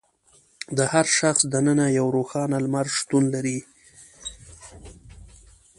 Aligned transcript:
د 0.77 0.79
هر 0.91 1.05
شخص 1.17 1.41
دننه 1.53 1.85
یو 1.97 2.07
روښانه 2.15 2.57
لمر 2.65 2.87
شتون 2.97 3.23
لري. 3.33 3.59